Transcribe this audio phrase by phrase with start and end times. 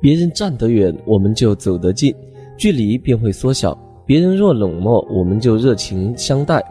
[0.00, 2.14] 别人站得远，我们就走得近，
[2.56, 3.76] 距离便会缩小；
[4.06, 6.64] 别人若冷漠，我们就热情相待，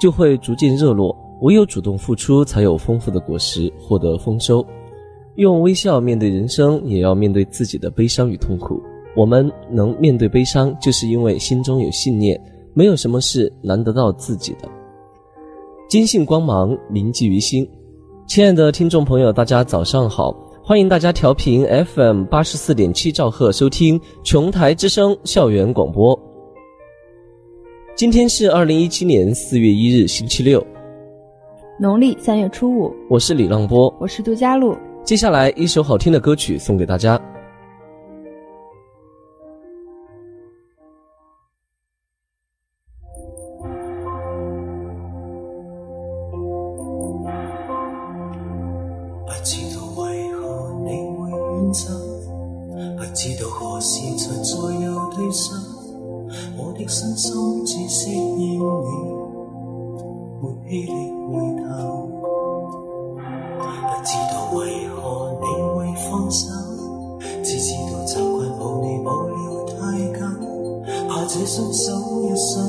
[0.00, 1.14] 就会逐渐热络。
[1.42, 4.64] 唯有主动付出，才有丰富的果实，获得丰收。
[5.36, 8.80] 用微笑面对人生，也要面对自己的悲伤与痛苦。
[9.16, 12.40] 我们能面对悲伤，就是因为心中有信念。
[12.72, 14.68] 没有什么是难得到自己的。
[15.88, 17.68] 坚信光芒铭记于心。
[18.26, 20.32] 亲爱的听众朋友，大家早上好，
[20.70, 26.16] 欢迎大家调频 FM 八十四点七兆赫收听琼台之声校园广播。
[27.96, 30.64] 今天是二零一七年四月一日，星期六，
[31.76, 32.94] 农历三月初五。
[33.08, 34.76] 我是李浪波，我是杜佳璐。
[35.02, 37.20] 接下来一首好听的歌曲送给大家。
[56.82, 58.58] 的身心只适应你
[60.40, 60.92] 没气力
[61.28, 61.68] 回头
[63.82, 64.98] 不知道为何
[65.40, 65.78] 你会
[66.10, 66.48] 放手？
[67.42, 69.34] 次次都习惯抱你抱了
[69.66, 69.74] 太
[70.18, 70.20] 久
[71.08, 71.92] 怕这双手
[72.22, 72.64] 一伸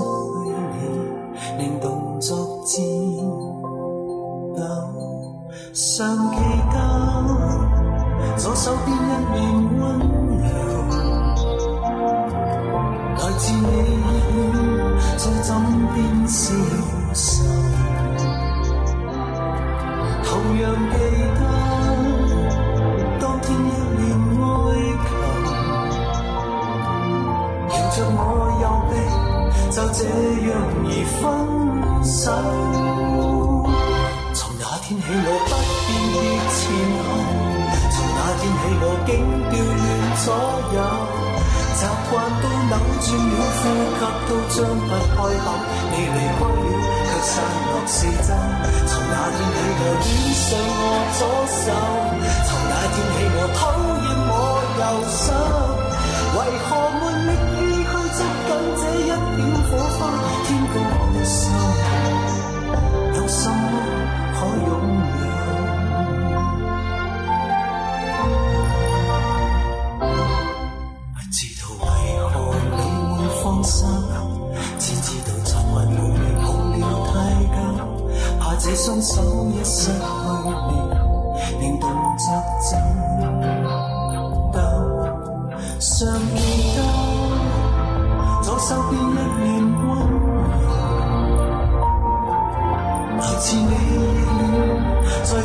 [20.51, 20.95] 同样记
[21.39, 21.41] 得
[23.21, 24.03] 当天一面
[24.35, 24.43] 哀
[25.07, 25.09] 求，
[27.69, 28.19] 摇着我
[28.59, 28.93] 右臂，
[29.71, 29.99] 就这
[30.49, 30.51] 样
[30.83, 31.23] 而分
[32.03, 32.19] 手。
[34.33, 35.49] 从那天起我不
[35.87, 36.19] 辨认
[36.51, 36.59] 前
[37.07, 37.09] 后，
[37.93, 39.09] 从那天起我竟
[39.47, 39.79] 调乱
[40.19, 40.27] 左
[40.75, 40.77] 右，
[41.79, 41.81] 习
[42.11, 43.63] 惯都扭转了，呼吸
[44.27, 45.47] 都张不开口。
[45.91, 46.67] 你离开了，
[47.07, 47.39] 却散。
[47.87, 48.27] 是真。
[48.87, 50.85] 从那天起就染上我
[51.17, 51.65] 左手。
[52.47, 53.90] 从那天起我疼。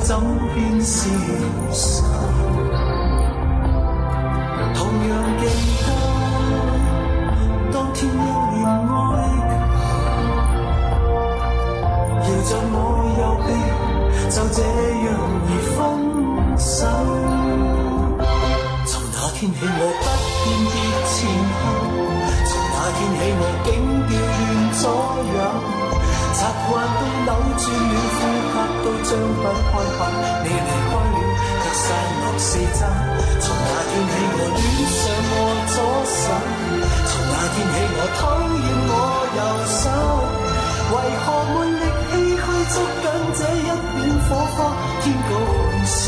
[0.07, 0.21] 手
[0.55, 1.09] 边是
[1.73, 2.16] 谁？
[29.35, 30.01] 分开后，
[30.45, 31.17] 你离开了，
[31.63, 31.85] 却散
[32.21, 32.49] 落四
[32.79, 32.81] 周。
[33.41, 34.59] 从那天起，我恋
[34.93, 35.35] 上我
[35.73, 35.77] 左
[36.07, 36.25] 手。
[37.07, 38.93] 从那天起，我讨厌我
[39.37, 39.85] 右手。
[40.93, 41.83] 为何没力
[42.37, 43.05] 气去捉紧
[43.35, 44.57] 这一点火花？
[45.03, 46.05] 天高海深，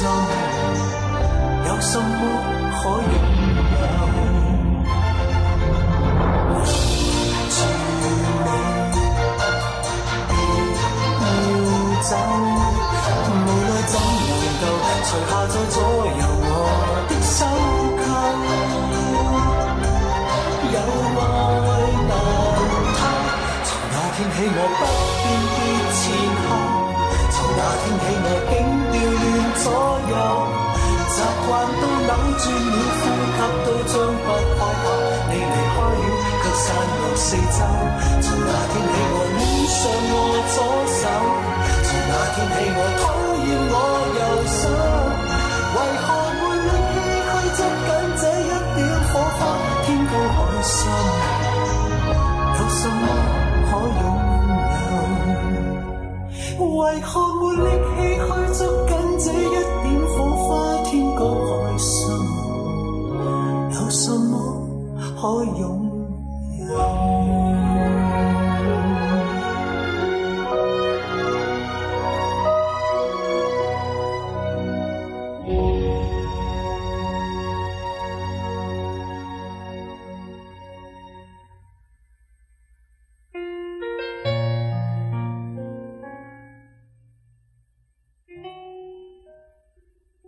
[1.66, 2.02] 有什么
[2.78, 3.12] 可拥
[3.74, 3.84] 有？
[7.50, 7.56] 照
[8.00, 8.04] 你，
[10.28, 10.32] 别
[11.56, 11.66] 要
[12.02, 12.12] 走。
[15.08, 16.52] 除下再左右我
[17.08, 17.40] 的手
[17.96, 18.04] 扣，
[20.68, 20.76] 有
[21.16, 21.24] 爱
[22.08, 22.12] 吗？
[22.92, 23.00] 他
[23.64, 24.84] 从那天起我不
[25.24, 25.64] 辨别
[25.96, 26.04] 前
[26.44, 26.46] 后，
[27.32, 28.52] 从那天起我竟
[28.92, 29.24] 调乱
[29.64, 29.64] 左
[30.12, 30.12] 右，
[31.08, 31.16] 习
[31.48, 31.48] 惯
[31.80, 34.92] 都扭转了，呼吸都张不开口。
[35.30, 36.04] 你离开了，
[36.42, 37.64] 却散落四周。
[38.20, 39.40] 从那天起我恋
[39.72, 40.12] 上我
[40.52, 40.56] 左
[41.00, 41.02] 手，
[41.82, 43.07] 从那天起我。
[56.88, 58.20] 为何没力气去
[58.54, 59.50] 捉紧这一
[59.82, 61.92] 点火花天高海深
[63.74, 64.32] 有什么
[64.96, 65.87] 可拥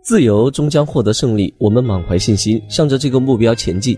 [0.01, 3.95] 自由终将获得胜利，我们满怀信心，向着这个目标前进。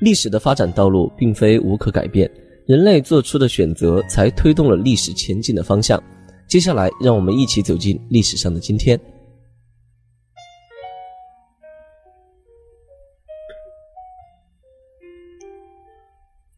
[0.00, 2.28] 历史的发展道路并非无可改变，
[2.66, 6.02] 人类做出的选择才推动了历史前进的方向。
[6.48, 9.00] 接下来，让我们一起走进历史上的今天。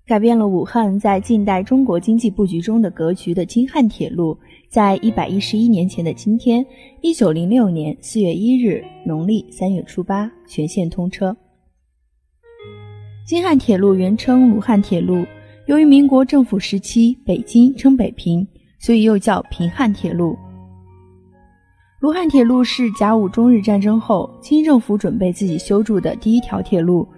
[0.07, 4.35] 改变了武汉在近代中国经济布局中的格局的京汉铁路，
[4.69, 6.65] 在一百一十一年前的今天，
[7.01, 11.35] 一九零六年四月一日，农历三月初八，全线通车。
[13.27, 15.25] 京汉铁路原称卢汉铁路，
[15.67, 18.47] 由于民国政府时期北京称北平，
[18.79, 20.37] 所以又叫平汉铁路。
[22.01, 27.09] 卢汉铁路是甲午中日战争后清政府准备自己修筑的第一条铁路，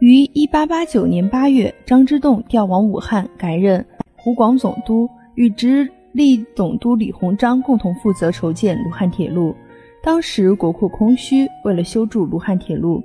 [0.00, 3.82] 于一八八九年八月，张之洞调往武汉改任
[4.16, 9.54] 湖广总督，与直隶总督李鸿章共同负责筹建卢汉铁路。
[10.02, 13.02] 当时国库空虚，为了修筑卢汉铁路。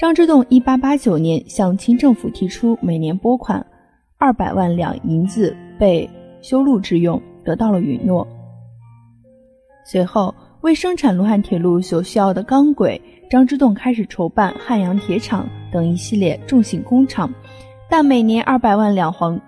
[0.00, 3.64] 张之洞1889年向清政府提出每年拨款
[4.18, 6.10] 二百万两银子备
[6.40, 8.26] 修路之用，得到了允诺。
[9.84, 13.00] 随后，为生产卢汉铁路所需要的钢轨，
[13.30, 17.32] 张之洞开始筹办汉阳铁厂等一系列重型工厂。
[17.88, 19.40] 但每年二百万两黄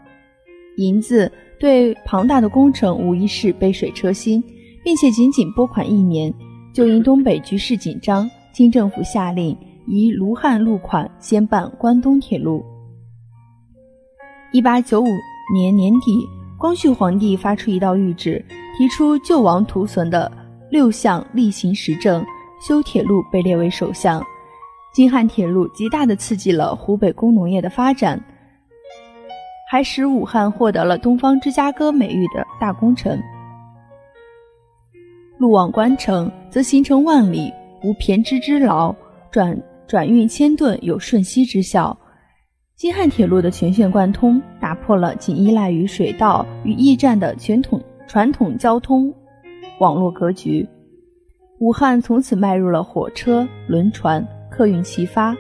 [0.77, 1.33] 银子
[1.65, 4.45] 对庞大的工程无疑是杯水车薪，
[4.85, 6.31] 并且仅仅拨款一年，
[6.75, 9.57] 就因东北局势紧张，清政府下令。
[9.87, 12.63] 以卢汉路款先办关东铁路。
[14.53, 15.07] 一八九五
[15.55, 16.29] 年年底，
[16.59, 18.45] 光绪皇帝发出一道谕旨，
[18.77, 20.31] 提出救亡图存的
[20.71, 22.23] 六项例行实政，
[22.61, 24.23] 修铁路被列为首项。
[24.93, 28.23] 京汉铁路极大地刺激了湖北工农业的发展，
[29.75, 33.21] 还使武汉获得了“东方芝加哥”美誉的大工程。
[35.37, 38.95] 路网关城，则行程万里无偏支之劳，
[39.33, 39.61] 转。
[39.89, 41.99] 转运千吨有瞬息之效，
[42.77, 49.13] 京汉铁路的全线贯通，打破了仅依赖于水道与驿站的全统传统交通
[49.81, 50.65] 网络格局。
[51.59, 55.37] 武汉从此迈入了火车、轮船客运齐发，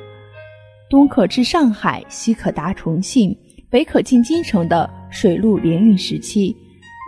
[0.91, 3.35] 东可至上海，西可达重庆，
[3.75, 6.57] 北可进京城的水陆联运时期。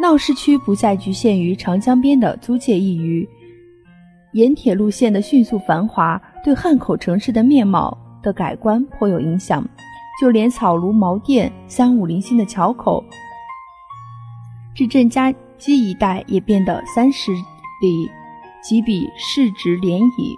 [0.03, 3.29] 闹市区不再局限于长江边的租界一隅，
[4.33, 6.21] 沿铁路线的迅速繁华。
[6.43, 9.65] 对汉口城市的面貌的改观颇有影响，
[10.21, 13.05] 就连草庐茅店、三五零星的桥口，
[14.75, 18.11] 至镇家基一带也变得三十里
[18.61, 20.37] 几笔市值连矣。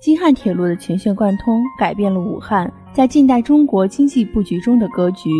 [0.00, 5.30] 京汉铁路的全线贯通，改变了武汉在近代中国经济布局中的格局。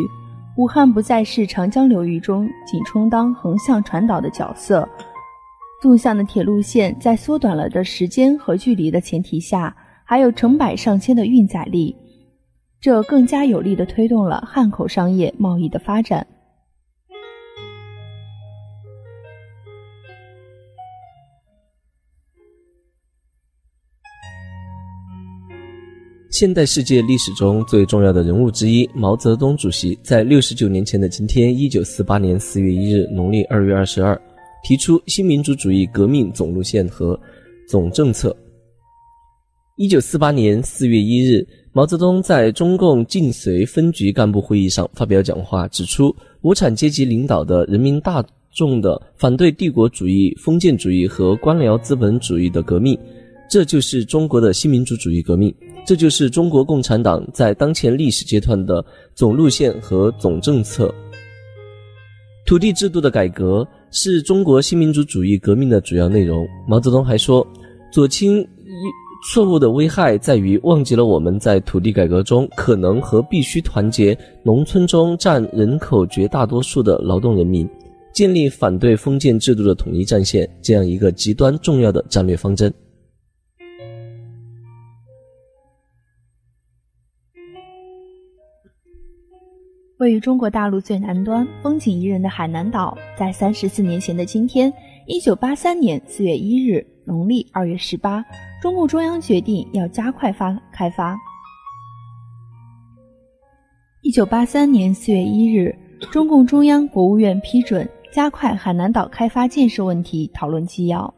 [0.56, 4.86] 武汉不再是长江流域中仅充当横向传导的角色。
[5.80, 9.74] 纵向的铁路线在缩短了的时间和距离的前提下，
[10.04, 11.96] 还有成百上千的运载力，
[12.78, 16.26] 这更加有力地推动了汉口商业贸易的发展。
[26.40, 34.18] 现代世界历史中最重要的人物之一毛泽东主席，在六十九年前的今天，一九四八年四月一日，农历二月二十二。
[34.64, 37.20] 提出新民主主义革命总路线和
[37.68, 38.34] 总政策。
[39.76, 52.98] 一九四八年四月一日，毛泽东在中共晋绥分局干部会议上发表讲话，指出无产阶级领导的人民大众的反对帝国主义、封建主义和官僚资本主义的革命，
[53.50, 55.52] 这就是中国的新民主主义革命，
[55.84, 60.94] 这就是中国共产党在当前历史阶段的总路线和总政策。
[62.46, 66.46] 土地制度的改革是中国新民主主义革命的主要内容。
[66.68, 67.44] 毛泽东还说，
[67.92, 68.46] 左倾
[69.28, 77.68] 错误的危害在于忘记了我们在土地改革中可能和必须团结农村中占人口绝大多数的劳动人民，
[78.14, 82.72] 建立反对封建制度的统一战线这样一个极端重要的战略方针。
[90.00, 94.72] 位于中国大陆最南端、风景宜人的海南岛，在三十四年前的今天，
[95.06, 98.24] 一九八三年四月一日，农历二月十八，
[98.62, 101.14] 中共中央决定要加快发开发。
[104.00, 105.76] 一九八三年四月一日，
[106.10, 111.12] 中共中央、国务院批准加快海南岛开发建设问题讨论纪要。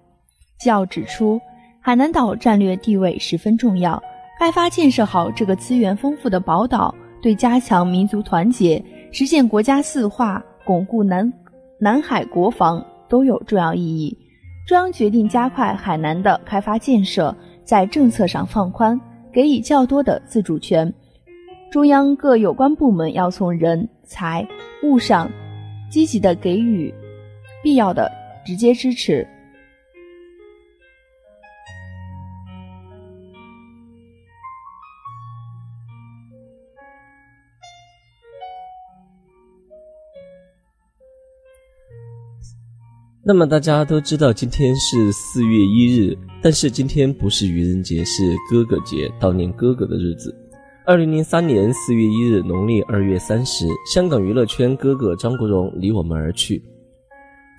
[0.58, 1.40] 纪要指出，
[1.80, 4.02] 海南岛战略地位十分重要，
[4.40, 6.92] 开发建设好这个资源丰富的宝岛。
[7.22, 11.32] 对加强民族团结、实现国家四化、巩固南
[11.78, 14.18] 南海国防都有重要意义。
[14.66, 19.00] 中央决定加快海南的开发建设，在政策上放宽，
[19.32, 20.92] 给予较多的自主权。
[21.70, 24.46] 中央各有关部门要从人财
[24.82, 25.30] 物上
[25.90, 26.92] 积极的给予
[27.62, 28.10] 必要的
[28.44, 29.26] 直接支持。
[43.24, 50.34] 那么大家都知道，今天是四月一日，但是今天不是愚人节，是哥哥节，悼念哥哥的日子。
[50.84, 53.64] 二零零三年四月一日，农历二月三十，
[53.94, 56.60] 香港娱乐圈哥哥张国荣离我们而去。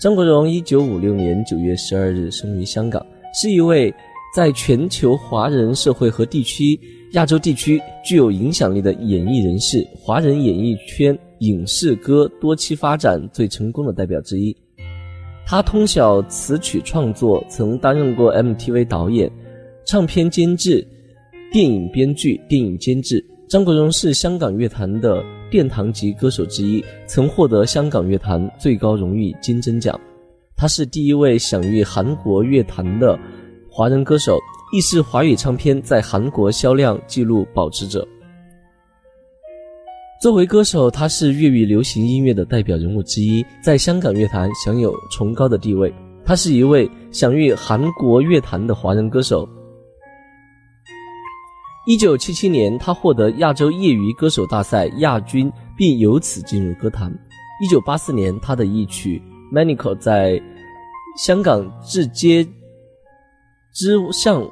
[0.01, 3.01] 张国荣一九五六年九月十二日生于香港，
[3.34, 3.93] 是一位
[4.36, 6.77] 在全球华人社会和地区、
[7.13, 14.53] 亚洲地区具有影响力的演艺人士，华人演艺圈影视歌多期发展最成功的代表之一。
[15.45, 19.31] 他通晓词曲创作，曾担任过 MTV 导演、
[19.85, 20.85] 唱片监制、
[21.51, 23.23] 电影编剧、电影监制。
[23.47, 30.00] 张国荣是香港乐坛的殿堂级歌手之一，曾获得香港乐坛最高荣誉金针奖。
[30.55, 33.19] 他是第一位享誉韩国乐坛的
[33.69, 34.39] 华人歌手，
[34.73, 38.07] 亦是华语唱片在韩国销量纪录保持者。
[40.24, 45.94] 作为歌手，他是粤语流行音乐的代表人物之一，在香港乐坛享有崇高的地位。
[46.24, 49.46] 他是一位享誉韩国乐坛的华人歌手。
[51.86, 57.13] 一九七七年，他获得亚洲业余歌手大赛亚军，并由此进入歌坛。
[57.62, 59.22] 一九八四年，他的一曲
[59.53, 60.42] 《Manico》在
[61.18, 62.48] 香港至街
[63.74, 64.50] 之上，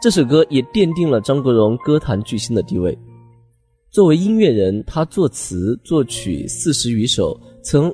[0.00, 2.98] 这首歌也奠定了张国荣歌坛巨星的地位。
[3.96, 7.90] 作为音乐人，他作词作曲四十余首，曾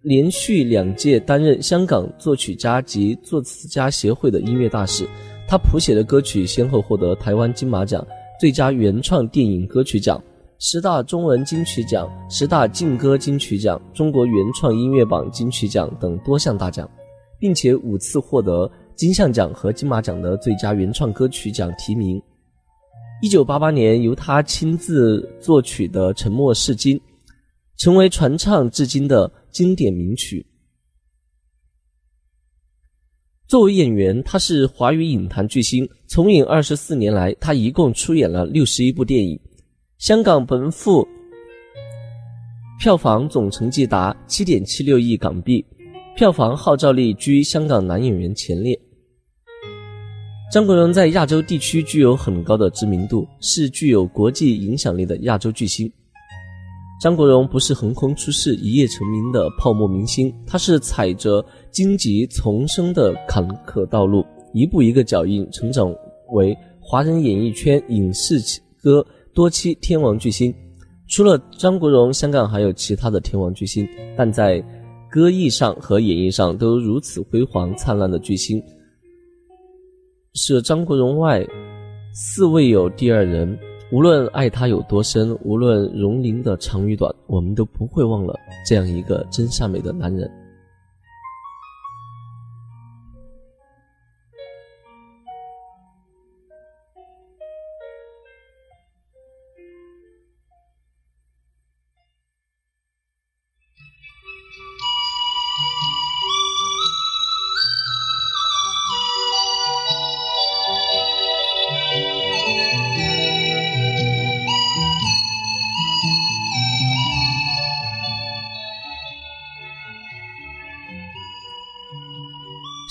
[0.00, 5.06] 连续两届担任香港作曲家及作词家协会的音乐大使。
[5.46, 8.02] 他谱写的歌曲先后获得台湾金马奖
[8.40, 10.18] 最佳原创电影歌曲奖、
[10.58, 16.90] 十大中文金曲奖、十大劲歌金曲奖、中国原创音乐榜金曲奖等多项大奖，
[17.38, 22.18] 并且五次获得金像奖和金马奖的最佳原创歌曲奖提名。
[23.22, 26.98] 一九八八年，由他亲自作曲的《沉默是金》，
[27.76, 30.44] 成为传唱至今的经典名曲。
[33.46, 35.88] 作为演员，他是华语影坛巨星。
[36.08, 39.38] 从影二十四年来，他一共出演了六十一部电影，
[39.98, 41.06] 香港本部
[42.80, 45.64] 票房总成绩达七点七六亿港币，
[46.16, 48.76] 票房号召力居香港男演员前列。
[50.52, 55.90] 张国荣在亚洲地区具有很高的知名度，是具有国际影响力的亚洲巨星。
[57.00, 65.90] 张国荣不是横空出世、一夜成名的泡沫明星，他是踩着荆棘丛生的坎坷道路，一步一个脚印成长
[66.32, 68.38] 为华人演艺圈影视
[68.82, 70.54] 歌多期天王巨星。
[71.08, 74.62] 除了张国荣，香港还有其他的天王巨星，但在
[75.10, 78.62] 歌艺上和演绎上都如此辉煌灿烂的巨星。
[80.34, 81.46] 舍张国荣外，
[82.14, 83.58] 四未有第二人。
[83.90, 88.34] 无论爱他有多深，无论容龄的长与短，我们都不会忘了
[88.66, 90.30] 这样一个真善美的男人。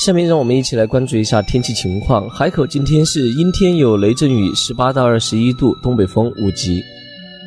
[0.01, 2.27] 下面让我们一起来关注一下天气情况。
[2.27, 6.83] 海口今天是阴天有雷阵雨，十八到二十一度，东北风五级。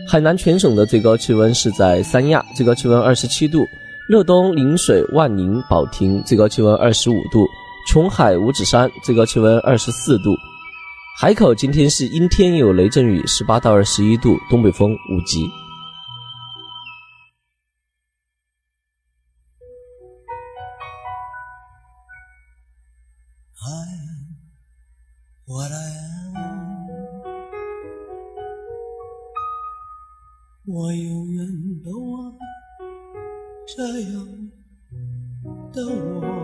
[0.06, 3.64] 海南全省的最高气温是在三亚，最高气温二十七度；
[4.08, 7.44] 乐东、陵水、万宁、保亭最高气温二十五度；
[7.88, 10.36] 琼海、五指山最高气温二十四度。
[11.18, 15.50] 海口今天是阴天有雷阵雨，十八到二十一度，东北风五级。
[25.46, 25.90] What I
[26.34, 26.74] am，
[30.66, 31.46] 我永远
[31.84, 32.36] 都爱
[33.66, 34.50] 这样
[35.72, 36.43] 的我。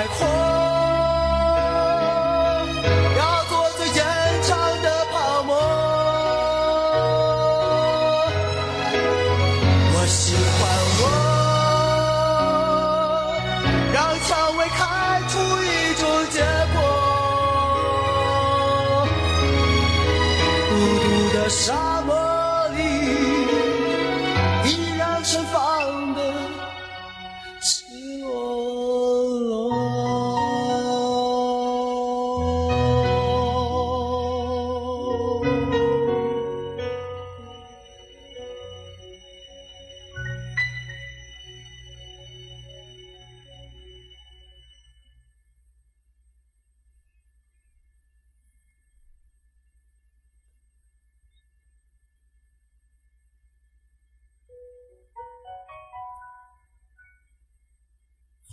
[10.03, 10.41] 我喜欢
[10.97, 11.03] 我，
[13.93, 16.41] 让蔷薇开出一种结
[16.73, 16.75] 果。
[20.71, 21.05] 孤独
[21.37, 22.00] 的沙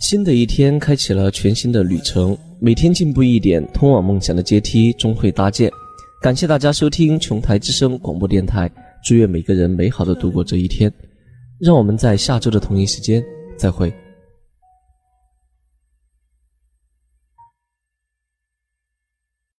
[0.09, 5.71] 新的一天开启了全新的旅程，每天进步一点，通往梦想的阶梯终会搭建。
[6.19, 8.67] 感谢大家收听琼台之声广播电台，
[9.03, 10.91] 祝愿每个人美好的度过这一天。
[11.59, 13.23] 让我们在下周的同一时间
[13.55, 13.93] 再会。